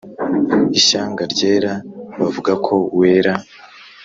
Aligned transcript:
ishyanga 0.79 1.23
ryera 1.33 1.73
bavuga 2.19 2.51
ko 2.65 2.75
wera 2.99 3.33